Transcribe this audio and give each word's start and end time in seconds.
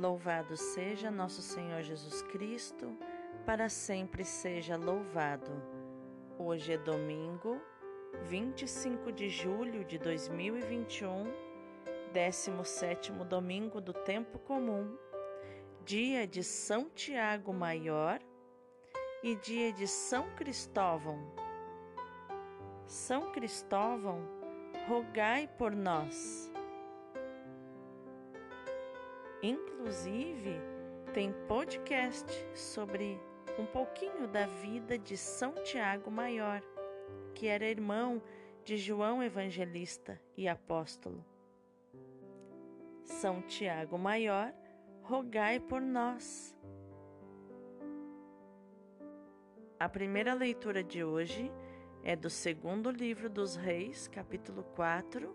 Louvado 0.00 0.56
seja 0.56 1.10
nosso 1.10 1.42
Senhor 1.42 1.82
Jesus 1.82 2.22
Cristo, 2.22 2.96
para 3.44 3.68
sempre 3.68 4.24
seja 4.24 4.74
louvado. 4.74 5.50
Hoje 6.38 6.72
é 6.72 6.78
domingo, 6.78 7.60
25 8.22 9.12
de 9.12 9.28
julho 9.28 9.84
de 9.84 9.98
2021, 9.98 11.30
17 12.14 13.12
domingo 13.28 13.78
do 13.78 13.92
tempo 13.92 14.38
comum, 14.38 14.96
dia 15.84 16.26
de 16.26 16.42
São 16.42 16.88
Tiago 16.88 17.52
Maior 17.52 18.20
e 19.22 19.36
dia 19.36 19.70
de 19.70 19.86
São 19.86 20.34
Cristóvão. 20.34 21.18
São 22.86 23.30
Cristóvão, 23.32 24.26
rogai 24.88 25.46
por 25.58 25.76
nós. 25.76 26.50
Inclusive, 29.42 30.60
tem 31.14 31.32
podcast 31.48 32.30
sobre 32.54 33.18
um 33.58 33.64
pouquinho 33.64 34.28
da 34.28 34.46
vida 34.46 34.98
de 34.98 35.16
São 35.16 35.54
Tiago 35.64 36.10
Maior, 36.10 36.62
que 37.34 37.46
era 37.46 37.66
irmão 37.66 38.22
de 38.62 38.76
João 38.76 39.22
Evangelista 39.22 40.20
e 40.36 40.46
apóstolo. 40.46 41.24
São 43.02 43.40
Tiago 43.40 43.96
Maior, 43.96 44.52
rogai 45.02 45.58
por 45.58 45.80
nós. 45.80 46.54
A 49.78 49.88
primeira 49.88 50.34
leitura 50.34 50.84
de 50.84 51.02
hoje 51.02 51.50
é 52.04 52.14
do 52.14 52.28
segundo 52.28 52.90
livro 52.90 53.30
dos 53.30 53.56
Reis, 53.56 54.06
capítulo 54.06 54.62
4, 54.76 55.34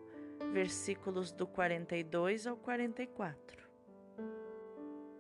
versículos 0.54 1.32
do 1.32 1.48
42 1.48 2.46
ao 2.46 2.56
44. 2.56 3.65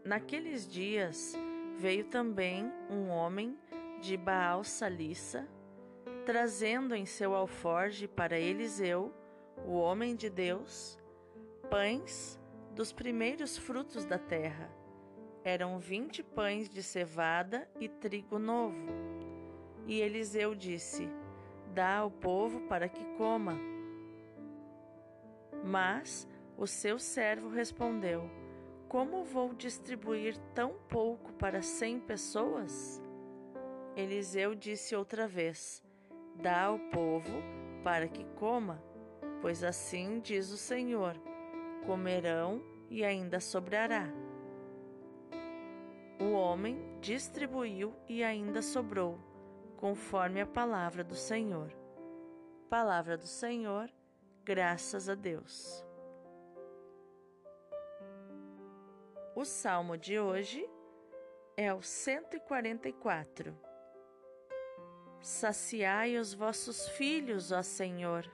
Naqueles 0.06 0.68
dias 0.72 1.34
veio 1.80 2.04
também 2.04 2.72
um 2.92 3.10
homem 3.10 3.58
de 4.00 4.16
Baal 4.16 4.64
Salissa, 4.64 5.48
trazendo 6.28 6.94
em 6.94 7.08
seu 7.08 7.34
alforge 7.34 8.08
para 8.08 8.40
Eliseu, 8.40 9.12
o 9.66 9.72
homem 9.72 10.16
de 10.16 10.30
Deus, 10.30 11.00
pães 11.72 12.40
dos 12.76 12.94
primeiros 12.94 13.58
frutos 13.58 14.06
da 14.06 14.20
terra. 14.20 14.70
Eram 15.44 15.80
vinte 15.80 16.22
pães 16.22 16.70
de 16.70 16.84
cevada 16.84 17.68
e 17.80 17.90
trigo 17.90 18.38
novo. 18.38 18.86
E 19.88 20.02
Eliseu 20.02 20.54
disse: 20.54 21.10
Dá 21.74 21.98
ao 21.98 22.12
povo 22.12 22.62
para 22.68 22.88
que 22.88 23.04
coma. 23.18 23.58
Mas 25.64 26.28
o 26.56 26.68
seu 26.68 27.00
servo 27.00 27.50
respondeu: 27.50 28.45
como 28.96 29.26
vou 29.26 29.54
distribuir 29.54 30.38
tão 30.54 30.74
pouco 30.88 31.34
para 31.34 31.62
cem 31.62 32.00
pessoas? 32.00 33.04
Eliseu 33.94 34.56
disse 34.56 34.96
outra 34.96 35.28
vez: 35.28 35.84
Dá 36.42 36.68
ao 36.68 36.80
povo 36.80 37.44
para 37.84 38.08
que 38.08 38.24
coma, 38.36 38.82
pois 39.42 39.66
assim 39.66 40.22
diz 40.22 40.50
o 40.50 40.56
Senhor: 40.56 41.14
comerão 41.86 42.64
e 42.90 43.04
ainda 43.04 43.42
sobrará. 43.42 44.08
O 46.18 46.32
homem 46.32 46.80
distribuiu 47.02 47.94
e 48.08 48.24
ainda 48.24 48.62
sobrou, 48.62 49.20
conforme 49.76 50.40
a 50.40 50.48
palavra 50.48 51.04
do 51.04 51.16
Senhor. 51.16 51.70
Palavra 52.70 53.18
do 53.18 53.28
Senhor, 53.28 53.92
graças 54.46 55.10
a 55.10 55.16
Deus. 55.16 55.86
O 59.36 59.44
salmo 59.44 59.98
de 59.98 60.18
hoje 60.18 60.66
é 61.58 61.74
o 61.74 61.82
144. 61.82 63.54
Saciai 65.20 66.18
os 66.18 66.34
vossos 66.34 66.88
filhos, 66.88 67.52
ó 67.52 67.62
Senhor. 67.62 68.26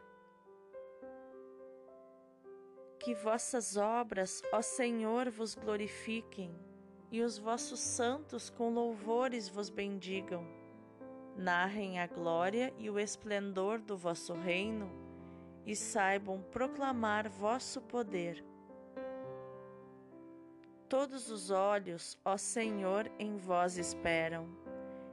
Que 2.99 3.15
vossas 3.15 3.77
obras, 3.77 4.43
ó 4.53 4.61
Senhor, 4.61 5.31
vos 5.31 5.55
glorifiquem 5.55 6.55
e 7.11 7.23
os 7.23 7.35
vossos 7.35 7.79
santos 7.79 8.51
com 8.51 8.69
louvores 8.69 9.49
vos 9.49 9.71
bendigam. 9.71 10.45
Narrem 11.35 11.99
a 11.99 12.05
glória 12.05 12.71
e 12.77 12.91
o 12.91 12.99
esplendor 12.99 13.79
do 13.79 13.97
vosso 13.97 14.33
reino 14.33 14.87
e 15.65 15.75
saibam 15.75 16.43
proclamar 16.43 17.27
vosso 17.27 17.81
poder 17.81 18.50
Todos 20.91 21.31
os 21.31 21.51
olhos, 21.51 22.19
ó 22.25 22.35
Senhor, 22.35 23.09
em 23.17 23.37
vós 23.37 23.77
esperam, 23.77 24.49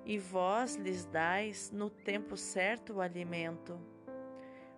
e 0.04 0.18
vós 0.18 0.74
lhes 0.74 1.04
dais 1.04 1.70
no 1.70 1.88
tempo 1.88 2.36
certo 2.36 2.94
o 2.94 3.00
alimento. 3.00 3.78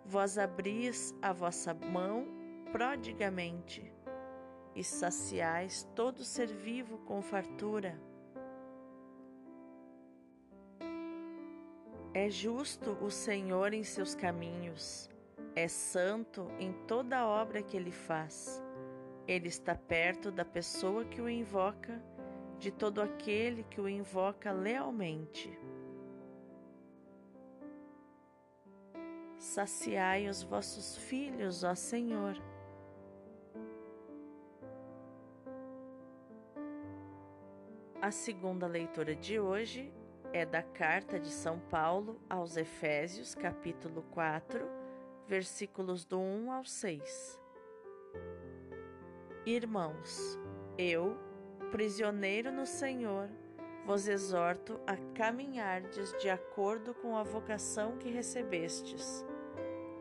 Vós 0.05 0.37
abris 0.37 1.15
a 1.23 1.33
vossa 1.33 1.73
mão 1.73 2.27
prodigamente, 2.71 3.91
e 4.75 4.85
saciais 4.85 5.89
todo 5.97 6.23
ser 6.23 6.49
vivo 6.49 6.99
com 6.99 7.23
fartura. 7.23 7.99
É 12.13 12.29
justo 12.29 12.91
o 13.01 13.11
Senhor 13.11 13.73
em 13.73 13.85
seus 13.85 14.15
caminhos, 14.15 15.09
é 15.57 15.67
santo 15.67 16.47
em 16.59 16.75
toda 16.87 17.27
obra 17.27 17.63
que 17.63 17.75
ele 17.75 17.91
faz. 17.91 18.63
Ele 19.31 19.47
está 19.47 19.77
perto 19.77 20.33
da 20.33 20.45
pessoa 20.45 21.05
que 21.05 21.23
o 21.23 21.29
invoca, 21.29 22.03
de 22.59 22.73
todo 22.73 23.01
aquele 23.01 23.63
que 23.63 23.81
o 23.81 23.89
invoca 23.89 24.51
lealmente. 24.51 25.57
Saciai 29.39 30.29
os 30.29 30.43
vossos 30.43 30.97
filhos, 30.97 31.63
ó 31.63 31.77
Senhor. 31.77 32.35
A 38.03 38.11
segunda 38.11 38.67
leitura 38.67 39.15
de 39.15 39.39
hoje 39.39 39.95
é 40.33 40.45
da 40.45 40.65
carta 40.65 41.21
de 41.21 41.31
São 41.31 41.61
Paulo 41.61 42.21
aos 42.29 42.57
Efésios, 42.57 43.37
capítulo 43.37 44.03
4, 44.11 44.69
versículos 45.29 46.05
do 46.05 46.19
1 46.19 46.51
ao 46.51 46.65
6. 46.65 47.41
Irmãos, 49.47 50.39
eu, 50.77 51.17
prisioneiro 51.71 52.53
no 52.53 52.67
Senhor, 52.67 53.31
vos 53.87 54.07
exorto 54.07 54.79
a 54.87 54.99
caminhardes 55.15 56.13
de 56.19 56.29
acordo 56.29 56.93
com 56.93 57.17
a 57.17 57.23
vocação 57.23 57.97
que 57.97 58.11
recebestes, 58.11 59.25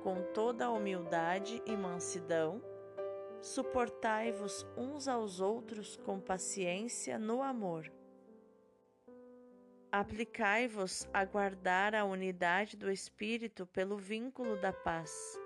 com 0.03 0.21
toda 0.33 0.65
a 0.65 0.71
humildade 0.71 1.63
e 1.65 1.77
mansidão, 1.77 2.61
suportai-vos 3.41 4.67
uns 4.75 5.07
aos 5.07 5.39
outros 5.39 5.95
com 5.95 6.19
paciência 6.19 7.17
no 7.17 7.41
amor. 7.41 7.89
Aplicai-vos 9.89 11.07
a 11.13 11.23
guardar 11.23 11.95
a 11.95 12.03
unidade 12.03 12.75
do 12.75 12.91
Espírito 12.91 13.65
pelo 13.67 13.97
vínculo 13.97 14.59
da 14.59 14.73
paz. 14.73 15.39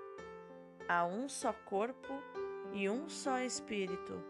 Há 0.88 1.06
um 1.06 1.28
só 1.28 1.52
corpo 1.52 2.12
e 2.74 2.90
um 2.90 3.08
só 3.08 3.38
Espírito, 3.38 4.20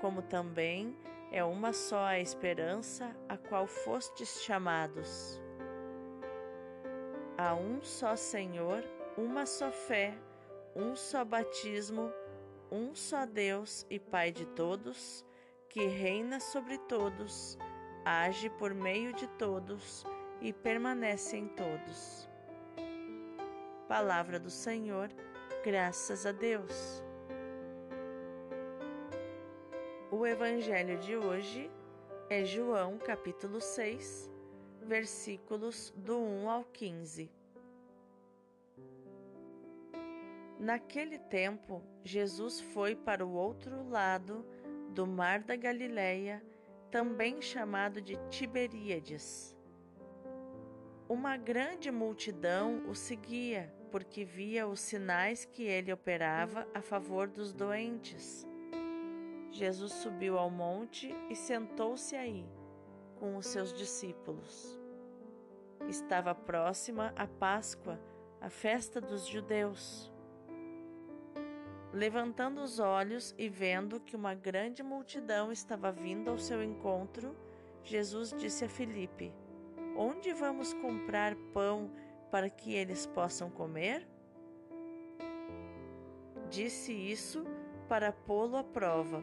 como 0.00 0.22
também 0.22 0.96
é 1.32 1.42
uma 1.42 1.72
só 1.72 2.04
a 2.04 2.20
esperança 2.20 3.14
a 3.28 3.36
qual 3.36 3.66
fostes 3.66 4.42
chamados. 4.42 5.40
Há 7.36 7.54
um 7.54 7.82
só 7.82 8.14
Senhor, 8.14 8.84
uma 9.16 9.44
só 9.44 9.72
fé, 9.72 10.14
um 10.76 10.94
só 10.94 11.24
batismo, 11.24 12.12
um 12.70 12.94
só 12.94 13.26
Deus 13.26 13.84
e 13.90 13.98
Pai 13.98 14.30
de 14.30 14.46
todos, 14.46 15.24
que 15.68 15.86
reina 15.86 16.38
sobre 16.38 16.78
todos, 16.78 17.58
age 18.04 18.48
por 18.50 18.72
meio 18.72 19.12
de 19.12 19.26
todos 19.30 20.04
e 20.40 20.52
permanece 20.52 21.36
em 21.36 21.48
todos. 21.48 22.28
Palavra 23.88 24.38
do 24.38 24.50
Senhor, 24.50 25.10
graças 25.64 26.24
a 26.24 26.32
Deus. 26.32 27.02
O 30.14 30.26
evangelho 30.26 30.98
de 30.98 31.16
hoje 31.16 31.70
é 32.28 32.44
João, 32.44 32.98
capítulo 32.98 33.62
6, 33.62 34.30
versículos 34.82 35.90
do 35.96 36.18
1 36.18 36.50
ao 36.50 36.64
15. 36.64 37.30
Naquele 40.60 41.18
tempo, 41.18 41.82
Jesus 42.04 42.60
foi 42.60 42.94
para 42.94 43.24
o 43.24 43.32
outro 43.32 43.88
lado 43.88 44.44
do 44.90 45.06
mar 45.06 45.40
da 45.40 45.56
Galileia, 45.56 46.44
também 46.90 47.40
chamado 47.40 47.98
de 48.02 48.18
Tiberíades. 48.28 49.56
Uma 51.08 51.38
grande 51.38 51.90
multidão 51.90 52.86
o 52.86 52.94
seguia, 52.94 53.74
porque 53.90 54.26
via 54.26 54.68
os 54.68 54.80
sinais 54.80 55.46
que 55.46 55.62
ele 55.62 55.90
operava 55.90 56.68
a 56.74 56.82
favor 56.82 57.28
dos 57.28 57.54
doentes. 57.54 58.46
Jesus 59.52 59.92
subiu 59.92 60.38
ao 60.38 60.50
monte 60.50 61.14
e 61.28 61.36
sentou-se 61.36 62.16
aí 62.16 62.44
com 63.16 63.36
os 63.36 63.46
seus 63.46 63.70
discípulos. 63.72 64.80
Estava 65.88 66.34
próxima 66.34 67.12
a 67.14 67.26
Páscoa, 67.26 68.00
a 68.40 68.48
festa 68.48 68.98
dos 68.98 69.26
judeus. 69.26 70.10
Levantando 71.92 72.62
os 72.62 72.78
olhos 72.78 73.34
e 73.36 73.46
vendo 73.50 74.00
que 74.00 74.16
uma 74.16 74.34
grande 74.34 74.82
multidão 74.82 75.52
estava 75.52 75.92
vindo 75.92 76.30
ao 76.30 76.38
seu 76.38 76.62
encontro, 76.62 77.36
Jesus 77.84 78.32
disse 78.32 78.64
a 78.64 78.68
Filipe: 78.70 79.34
Onde 79.94 80.32
vamos 80.32 80.72
comprar 80.72 81.36
pão 81.52 81.90
para 82.30 82.48
que 82.48 82.72
eles 82.72 83.04
possam 83.04 83.50
comer? 83.50 84.08
Disse 86.48 86.92
isso 86.92 87.44
para 87.88 88.10
pô-lo 88.10 88.56
à 88.56 88.64
prova, 88.64 89.22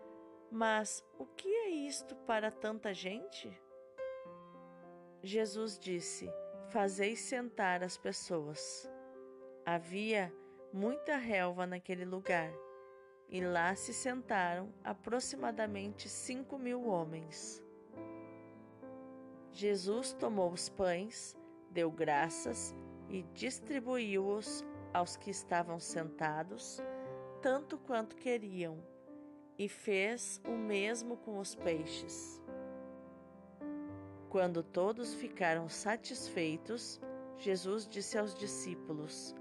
mas 0.51 1.01
o 1.17 1.25
que 1.25 1.47
é 1.47 1.69
isto 1.69 2.13
para 2.27 2.51
tanta 2.51 2.93
gente? 2.93 3.49
Jesus 5.23 5.79
disse: 5.79 6.29
Fazeis 6.69 7.19
sentar 7.19 7.81
as 7.81 7.97
pessoas. 7.97 8.89
Havia 9.65 10.33
muita 10.73 11.15
relva 11.15 11.65
naquele 11.65 12.03
lugar, 12.03 12.51
e 13.29 13.39
lá 13.39 13.73
se 13.75 13.93
sentaram 13.93 14.73
aproximadamente 14.83 16.09
cinco 16.09 16.57
mil 16.57 16.85
homens. 16.85 17.63
Jesus 19.51 20.13
tomou 20.13 20.51
os 20.51 20.67
pães, 20.67 21.37
deu 21.69 21.89
graças 21.91 22.75
e 23.09 23.23
distribuiu-os 23.33 24.65
aos 24.93 25.15
que 25.15 25.29
estavam 25.29 25.79
sentados, 25.79 26.81
tanto 27.41 27.77
quanto 27.77 28.15
queriam, 28.15 28.83
e 29.61 29.69
fez 29.69 30.41
o 30.43 30.57
mesmo 30.57 31.17
com 31.17 31.37
os 31.37 31.53
peixes. 31.53 32.41
Quando 34.27 34.63
todos 34.63 35.13
ficaram 35.13 35.69
satisfeitos, 35.69 36.99
Jesus 37.37 37.87
disse 37.87 38.17
aos 38.17 38.33
discípulos: 38.33 39.35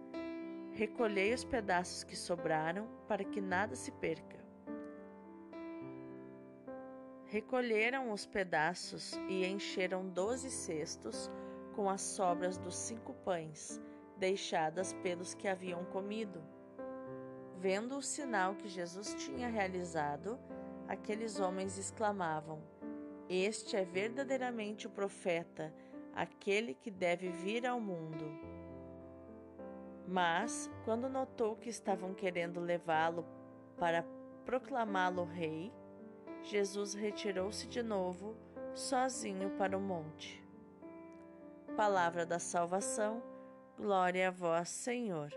Recolhei 0.72 1.32
os 1.32 1.42
pedaços 1.42 2.04
que 2.04 2.14
sobraram, 2.14 2.86
para 3.08 3.24
que 3.24 3.40
nada 3.40 3.74
se 3.74 3.90
perca. 3.92 4.38
Recolheram 7.24 8.12
os 8.12 8.26
pedaços 8.26 9.14
e 9.26 9.46
encheram 9.46 10.06
doze 10.06 10.50
cestos 10.50 11.30
com 11.74 11.88
as 11.88 12.02
sobras 12.02 12.58
dos 12.58 12.76
cinco 12.76 13.14
pães, 13.24 13.80
deixadas 14.18 14.92
pelos 15.02 15.32
que 15.32 15.48
haviam 15.48 15.82
comido. 15.86 16.42
Vendo 17.60 17.98
o 17.98 18.02
sinal 18.02 18.54
que 18.54 18.66
Jesus 18.66 19.12
tinha 19.18 19.46
realizado, 19.46 20.40
aqueles 20.88 21.38
homens 21.38 21.76
exclamavam: 21.76 22.58
Este 23.28 23.76
é 23.76 23.84
verdadeiramente 23.84 24.86
o 24.86 24.90
profeta, 24.90 25.70
aquele 26.14 26.72
que 26.72 26.90
deve 26.90 27.28
vir 27.28 27.66
ao 27.66 27.78
mundo. 27.78 28.24
Mas, 30.08 30.70
quando 30.86 31.06
notou 31.06 31.54
que 31.54 31.68
estavam 31.68 32.14
querendo 32.14 32.60
levá-lo 32.60 33.26
para 33.78 34.06
proclamá-lo 34.46 35.24
rei, 35.24 35.70
Jesus 36.42 36.94
retirou-se 36.94 37.68
de 37.68 37.82
novo, 37.82 38.34
sozinho 38.74 39.50
para 39.58 39.76
o 39.76 39.80
monte. 39.80 40.42
Palavra 41.76 42.24
da 42.24 42.38
salvação, 42.38 43.22
glória 43.76 44.28
a 44.28 44.30
vós, 44.30 44.70
Senhor. 44.70 45.30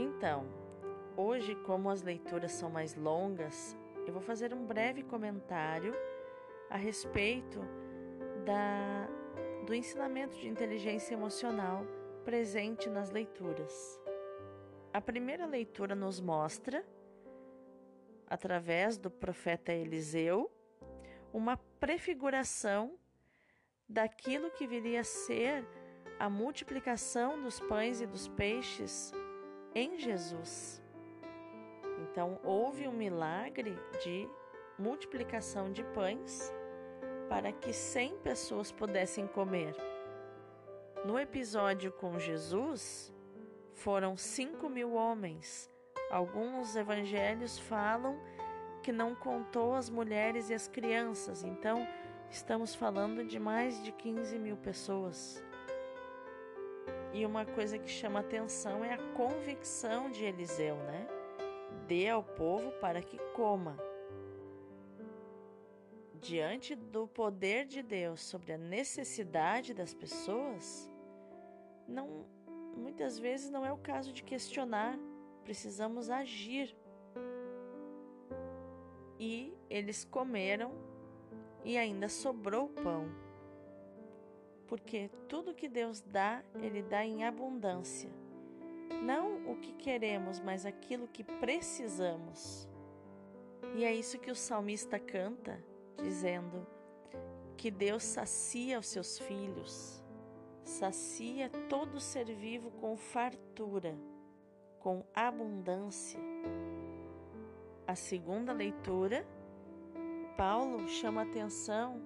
Então, 0.00 0.46
hoje, 1.16 1.56
como 1.56 1.90
as 1.90 2.02
leituras 2.02 2.52
são 2.52 2.70
mais 2.70 2.94
longas, 2.94 3.76
eu 4.06 4.12
vou 4.12 4.22
fazer 4.22 4.54
um 4.54 4.64
breve 4.64 5.02
comentário 5.02 5.92
a 6.70 6.76
respeito 6.76 7.58
da, 8.44 9.08
do 9.66 9.74
ensinamento 9.74 10.38
de 10.38 10.46
inteligência 10.46 11.14
emocional 11.14 11.84
presente 12.24 12.88
nas 12.88 13.10
leituras. 13.10 14.00
A 14.92 15.00
primeira 15.00 15.46
leitura 15.46 15.96
nos 15.96 16.20
mostra 16.20 16.86
através 18.28 18.96
do 18.96 19.10
profeta 19.10 19.72
Eliseu, 19.72 20.48
uma 21.32 21.56
prefiguração 21.80 22.96
daquilo 23.88 24.48
que 24.52 24.64
viria 24.64 25.00
a 25.00 25.04
ser 25.04 25.66
a 26.20 26.30
multiplicação 26.30 27.42
dos 27.42 27.58
pães 27.58 28.00
e 28.00 28.06
dos 28.06 28.28
peixes 28.28 29.12
em 29.74 29.98
Jesus. 29.98 30.82
Então, 32.02 32.38
houve 32.42 32.86
um 32.86 32.92
milagre 32.92 33.76
de 34.02 34.28
multiplicação 34.78 35.72
de 35.72 35.82
pães 35.84 36.52
para 37.28 37.52
que 37.52 37.72
100 37.72 38.18
pessoas 38.18 38.72
pudessem 38.72 39.26
comer. 39.26 39.74
No 41.04 41.18
episódio 41.18 41.92
com 41.92 42.18
Jesus, 42.18 43.12
foram 43.72 44.16
5 44.16 44.68
mil 44.68 44.94
homens 44.94 45.70
Alguns 46.10 46.74
evangelhos 46.74 47.58
falam 47.58 48.18
que 48.82 48.90
não 48.90 49.14
contou 49.14 49.74
as 49.74 49.90
mulheres 49.90 50.48
e 50.48 50.54
as 50.54 50.66
crianças, 50.66 51.44
então 51.44 51.86
estamos 52.30 52.74
falando 52.74 53.22
de 53.24 53.38
mais 53.38 53.82
de 53.84 53.92
15 53.92 54.38
mil 54.38 54.56
pessoas. 54.56 55.44
E 57.12 57.24
uma 57.24 57.44
coisa 57.44 57.78
que 57.78 57.88
chama 57.88 58.20
atenção 58.20 58.84
é 58.84 58.94
a 58.94 59.12
convicção 59.14 60.10
de 60.10 60.24
Eliseu, 60.24 60.76
né? 60.76 61.06
Dê 61.86 62.08
ao 62.08 62.22
povo 62.22 62.70
para 62.80 63.00
que 63.00 63.18
coma. 63.34 63.76
Diante 66.20 66.74
do 66.74 67.06
poder 67.06 67.64
de 67.64 67.82
Deus 67.82 68.20
sobre 68.20 68.52
a 68.52 68.58
necessidade 68.58 69.72
das 69.72 69.94
pessoas, 69.94 70.90
não, 71.86 72.26
muitas 72.76 73.18
vezes 73.18 73.50
não 73.50 73.64
é 73.64 73.72
o 73.72 73.78
caso 73.78 74.12
de 74.12 74.22
questionar 74.22 74.98
precisamos 75.48 76.10
agir. 76.10 76.76
E 79.18 79.56
eles 79.70 80.04
comeram 80.04 80.74
e 81.64 81.78
ainda 81.78 82.06
sobrou 82.06 82.68
pão. 82.68 83.08
Porque 84.68 85.10
tudo 85.28 85.54
que 85.54 85.68
Deus 85.68 86.00
dá, 86.00 86.44
Ele 86.54 86.82
dá 86.82 87.04
em 87.04 87.24
abundância. 87.24 88.10
Não 89.02 89.50
o 89.50 89.56
que 89.56 89.72
queremos, 89.72 90.38
mas 90.38 90.64
aquilo 90.64 91.08
que 91.08 91.24
precisamos. 91.24 92.68
E 93.74 93.84
é 93.84 93.92
isso 93.94 94.18
que 94.18 94.30
o 94.30 94.36
salmista 94.36 94.98
canta, 94.98 95.62
dizendo 96.00 96.66
que 97.56 97.70
Deus 97.70 98.04
sacia 98.04 98.78
os 98.78 98.86
seus 98.86 99.18
filhos, 99.18 100.02
sacia 100.62 101.50
todo 101.68 101.98
ser 101.98 102.26
vivo 102.26 102.70
com 102.70 102.96
fartura 102.96 103.98
com 104.78 105.04
abundância. 105.14 106.20
A 107.86 107.94
segunda 107.94 108.52
leitura, 108.52 109.26
Paulo 110.36 110.88
chama 110.88 111.22
atenção 111.22 112.00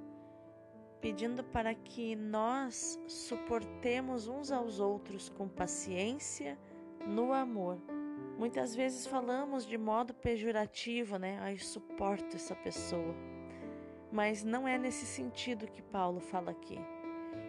pedindo 1.02 1.42
para 1.42 1.74
que 1.74 2.14
nós 2.14 2.96
suportemos 3.08 4.28
uns 4.28 4.52
aos 4.52 4.78
outros 4.78 5.28
com 5.28 5.48
paciência 5.48 6.56
no 7.04 7.32
amor. 7.32 7.76
Muitas 8.38 8.72
vezes 8.72 9.04
falamos 9.04 9.66
de 9.66 9.76
modo 9.76 10.14
pejorativo, 10.14 11.18
né? 11.18 11.38
Ai, 11.40 11.58
suporto 11.58 12.36
essa 12.36 12.54
pessoa. 12.54 13.16
Mas 14.12 14.44
não 14.44 14.66
é 14.66 14.78
nesse 14.78 15.04
sentido 15.04 15.66
que 15.66 15.82
Paulo 15.82 16.20
fala 16.20 16.52
aqui. 16.52 16.78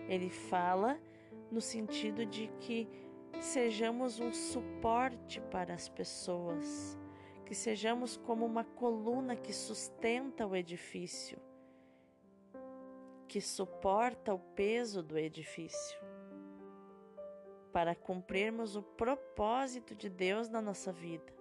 Ele 0.09 0.31
fala 0.31 0.99
no 1.51 1.61
sentido 1.61 2.25
de 2.25 2.47
que 2.59 2.89
sejamos 3.39 4.19
um 4.19 4.33
suporte 4.33 5.39
para 5.51 5.75
as 5.75 5.87
pessoas, 5.87 6.97
que 7.45 7.53
sejamos 7.53 8.17
como 8.17 8.47
uma 8.47 8.63
coluna 8.63 9.35
que 9.35 9.53
sustenta 9.53 10.47
o 10.47 10.55
edifício, 10.55 11.39
que 13.33 13.41
suporta 13.41 14.31
o 14.31 14.37
peso 14.37 15.01
do 15.01 15.17
edifício, 15.17 15.99
para 17.71 17.95
cumprirmos 17.95 18.75
o 18.75 18.83
propósito 18.83 19.95
de 19.95 20.07
Deus 20.07 20.49
na 20.49 20.61
nossa 20.61 20.91
vida. 20.91 21.33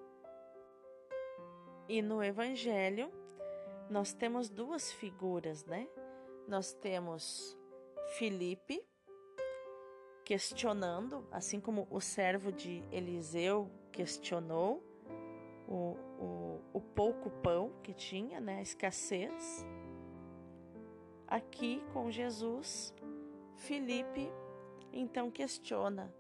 E 1.86 2.00
no 2.00 2.24
Evangelho, 2.24 3.12
nós 3.90 4.14
temos 4.14 4.48
duas 4.48 4.90
figuras, 4.90 5.66
né? 5.66 5.86
Nós 6.48 6.72
temos 6.72 7.58
Filipe 8.16 8.82
questionando, 10.24 11.28
assim 11.30 11.60
como 11.60 11.86
o 11.90 12.00
servo 12.00 12.50
de 12.50 12.82
Eliseu 12.90 13.70
questionou 13.92 14.82
o, 15.68 15.94
o, 16.18 16.60
o 16.72 16.80
pouco 16.80 17.28
pão 17.42 17.70
que 17.82 17.92
tinha, 17.92 18.40
né? 18.40 18.60
A 18.60 18.62
escassez. 18.62 19.66
Aqui 21.32 21.82
com 21.92 22.10
Jesus, 22.10 22.94
Filipe 23.56 24.30
então 24.92 25.30
questiona 25.30 26.12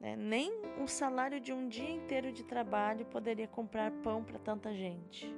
né? 0.00 0.14
Nem 0.16 0.52
um 0.78 0.86
salário 0.86 1.40
de 1.40 1.52
um 1.52 1.68
dia 1.68 1.90
inteiro 1.90 2.32
de 2.32 2.44
trabalho 2.44 3.04
poderia 3.06 3.48
comprar 3.48 3.90
pão 3.90 4.22
para 4.22 4.38
tanta 4.38 4.72
gente. 4.72 5.34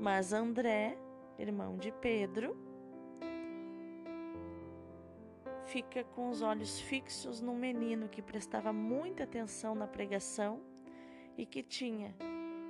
Mas 0.00 0.32
André, 0.32 0.98
irmão 1.38 1.76
de 1.76 1.92
Pedro, 1.92 2.56
fica 5.66 6.04
com 6.04 6.28
os 6.28 6.42
olhos 6.42 6.80
fixos 6.80 7.40
num 7.40 7.56
menino 7.56 8.08
que 8.08 8.20
prestava 8.20 8.72
muita 8.72 9.24
atenção 9.24 9.74
na 9.74 9.86
pregação 9.86 10.60
e 11.36 11.46
que 11.46 11.62
tinha 11.62 12.14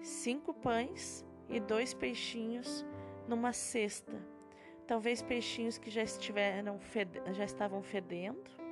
cinco 0.02 0.52
pães 0.52 1.24
e 1.48 1.58
dois 1.58 1.94
peixinhos 1.94 2.84
numa 3.26 3.52
cesta. 3.52 4.35
Talvez 4.86 5.22
peixinhos 5.22 5.78
que 5.78 5.90
já, 5.90 6.02
estiveram 6.02 6.78
já 7.32 7.44
estavam 7.44 7.82
fedendo 7.82 8.66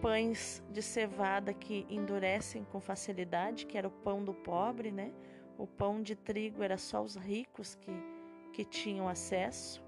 pães 0.00 0.62
de 0.70 0.82
cevada 0.82 1.52
que 1.52 1.86
endurecem 1.88 2.64
com 2.64 2.80
facilidade, 2.80 3.66
que 3.66 3.76
era 3.76 3.86
o 3.86 3.90
pão 3.90 4.24
do 4.24 4.32
pobre, 4.32 4.90
né? 4.90 5.12
O 5.58 5.66
pão 5.66 6.02
de 6.02 6.16
trigo 6.16 6.62
era 6.62 6.78
só 6.78 7.02
os 7.02 7.16
ricos 7.16 7.74
que, 7.74 7.92
que 8.52 8.64
tinham 8.64 9.08
acesso, 9.08 9.82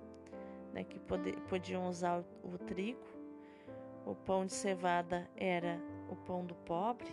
né? 0.72 0.84
que 0.84 0.98
pod 0.98 1.32
podiam 1.48 1.88
usar 1.88 2.20
o, 2.20 2.54
o 2.54 2.58
trigo. 2.58 3.00
O 4.04 4.14
pão 4.14 4.44
de 4.44 4.52
cevada 4.52 5.28
era 5.36 5.80
o 6.10 6.16
pão 6.16 6.44
do 6.44 6.54
pobre. 6.54 7.08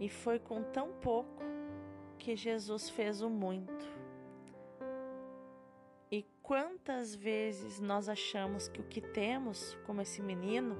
E 0.00 0.08
foi 0.08 0.38
com 0.38 0.62
tão 0.62 0.92
pouco 0.94 1.42
que 2.18 2.34
Jesus 2.34 2.88
fez 2.90 3.22
o 3.22 3.30
muito. 3.30 3.97
Quantas 6.48 7.14
vezes 7.14 7.78
nós 7.78 8.08
achamos 8.08 8.68
que 8.68 8.80
o 8.80 8.84
que 8.84 9.02
temos, 9.02 9.76
como 9.84 10.00
esse 10.00 10.22
menino, 10.22 10.78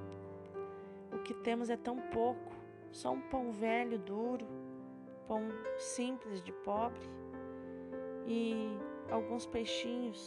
o 1.12 1.18
que 1.18 1.34
temos 1.34 1.68
é 1.68 1.76
tão 1.76 2.00
pouco, 2.08 2.56
só 2.90 3.10
um 3.10 3.20
pão 3.20 3.52
velho, 3.52 3.98
duro, 3.98 4.46
pão 5.26 5.42
simples 5.76 6.42
de 6.42 6.52
pobre 6.52 7.06
e 8.26 8.78
alguns 9.10 9.44
peixinhos, 9.44 10.26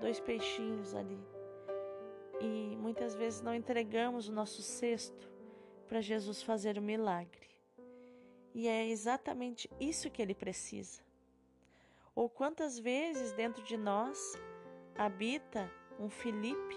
dois 0.00 0.20
peixinhos 0.20 0.94
ali. 0.94 1.18
E 2.40 2.76
muitas 2.76 3.16
vezes 3.16 3.40
não 3.40 3.56
entregamos 3.56 4.28
o 4.28 4.32
nosso 4.32 4.62
cesto 4.62 5.28
para 5.88 6.00
Jesus 6.00 6.44
fazer 6.44 6.78
o 6.78 6.82
milagre. 6.82 7.48
E 8.54 8.68
é 8.68 8.86
exatamente 8.86 9.68
isso 9.80 10.08
que 10.12 10.22
ele 10.22 10.32
precisa. 10.32 11.02
Ou 12.14 12.30
quantas 12.30 12.78
vezes 12.78 13.32
dentro 13.32 13.64
de 13.64 13.76
nós 13.76 14.38
habita 14.98 15.70
um 15.98 16.08
Felipe 16.08 16.76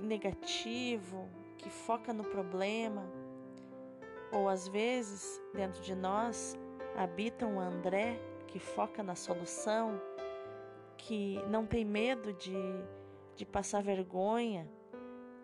negativo, 0.00 1.28
que 1.56 1.70
foca 1.70 2.12
no 2.12 2.24
problema, 2.24 3.04
ou 4.32 4.48
às 4.48 4.68
vezes, 4.68 5.40
dentro 5.54 5.82
de 5.82 5.94
nós, 5.94 6.56
habita 6.96 7.46
um 7.46 7.58
André 7.58 8.20
que 8.46 8.58
foca 8.58 9.02
na 9.02 9.14
solução, 9.14 10.00
que 10.96 11.40
não 11.48 11.66
tem 11.66 11.84
medo 11.84 12.32
de, 12.32 12.56
de 13.34 13.44
passar 13.44 13.82
vergonha, 13.82 14.68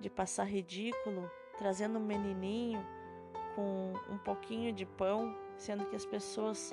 de 0.00 0.10
passar 0.10 0.44
ridículo, 0.44 1.30
trazendo 1.56 1.98
um 1.98 2.04
menininho 2.04 2.84
com 3.54 3.92
um 4.10 4.18
pouquinho 4.18 4.72
de 4.72 4.84
pão, 4.84 5.36
sendo 5.56 5.86
que 5.86 5.96
as 5.96 6.04
pessoas 6.04 6.72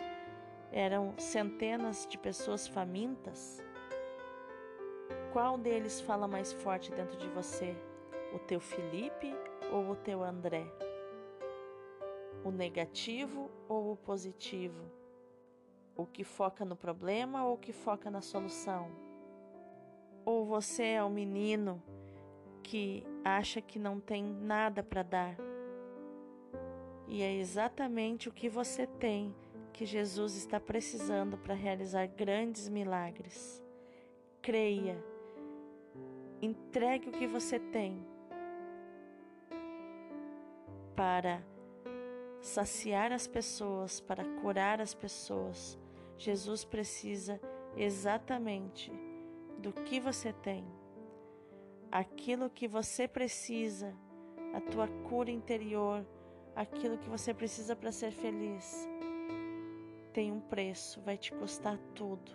eram 0.71 1.13
centenas 1.17 2.07
de 2.09 2.17
pessoas 2.17 2.67
famintas. 2.67 3.61
Qual 5.31 5.57
deles 5.57 6.01
fala 6.01 6.27
mais 6.27 6.51
forte 6.51 6.91
dentro 6.91 7.17
de 7.17 7.27
você? 7.29 7.75
o 8.33 8.39
teu 8.39 8.59
Felipe 8.59 9.35
ou 9.71 9.91
o 9.91 9.95
teu 9.95 10.23
André? 10.23 10.65
O 12.43 12.51
negativo 12.51 13.49
ou 13.67 13.93
o 13.93 13.97
positivo? 13.97 14.83
O 15.95 16.05
que 16.05 16.23
foca 16.23 16.63
no 16.63 16.75
problema 16.75 17.45
ou 17.45 17.55
o 17.55 17.57
que 17.57 17.73
foca 17.73 18.09
na 18.09 18.21
solução? 18.21 18.89
Ou 20.25 20.45
você 20.45 20.83
é 20.83 21.03
o 21.03 21.09
menino 21.09 21.81
que 22.63 23.03
acha 23.23 23.61
que 23.61 23.79
não 23.79 23.99
tem 23.99 24.23
nada 24.23 24.83
para 24.83 25.03
dar? 25.03 25.35
E 27.07 27.21
é 27.21 27.33
exatamente 27.35 28.29
o 28.29 28.31
que 28.31 28.47
você 28.47 28.85
tem 28.85 29.35
que 29.73 29.85
Jesus 29.85 30.35
está 30.35 30.59
precisando 30.59 31.37
para 31.37 31.55
realizar 31.55 32.05
grandes 32.05 32.69
milagres. 32.69 33.63
Creia, 34.41 35.03
entregue 36.41 37.09
o 37.09 37.11
que 37.11 37.27
você 37.27 37.59
tem 37.59 38.05
para 40.95 41.41
saciar 42.41 43.11
as 43.11 43.27
pessoas, 43.27 43.99
para 43.99 44.23
curar 44.41 44.81
as 44.81 44.93
pessoas. 44.93 45.77
Jesus 46.17 46.65
precisa 46.65 47.39
exatamente 47.75 48.91
do 49.57 49.71
que 49.71 49.99
você 49.99 50.33
tem, 50.33 50.65
aquilo 51.91 52.49
que 52.49 52.67
você 52.67 53.07
precisa, 53.07 53.95
a 54.53 54.61
tua 54.61 54.87
cura 55.09 55.31
interior, 55.31 56.05
aquilo 56.55 56.97
que 56.97 57.09
você 57.09 57.33
precisa 57.33 57.75
para 57.75 57.91
ser 57.91 58.11
feliz. 58.11 58.87
Tem 60.13 60.31
um 60.31 60.39
preço, 60.39 61.01
vai 61.01 61.17
te 61.17 61.31
custar 61.31 61.77
tudo, 61.93 62.31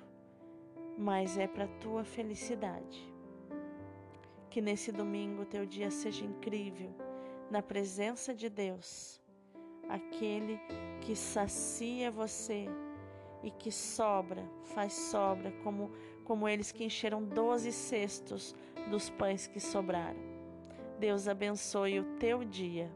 mas 0.97 1.37
é 1.37 1.47
para 1.47 1.67
tua 1.67 2.05
felicidade. 2.05 3.14
Que 4.55 4.61
nesse 4.61 4.93
domingo 4.93 5.45
teu 5.45 5.67
dia 5.67 5.91
seja 5.91 6.25
incrível 6.25 6.95
na 7.51 7.61
presença 7.61 8.33
de 8.33 8.49
Deus, 8.49 9.21
aquele 9.89 10.61
que 11.01 11.17
sacia 11.17 12.09
você 12.09 12.69
e 13.43 13.51
que 13.51 13.73
sobra, 13.73 14.49
faz 14.63 14.93
sobra, 14.93 15.51
como, 15.65 15.91
como 16.23 16.49
eles 16.49 16.71
que 16.71 16.85
encheram 16.85 17.21
doze 17.21 17.73
cestos 17.73 18.55
dos 18.89 19.11
pães 19.11 19.49
que 19.49 19.59
sobraram. 19.59 20.21
Deus 21.01 21.27
abençoe 21.27 21.99
o 21.99 22.05
teu 22.21 22.45
dia. 22.45 22.89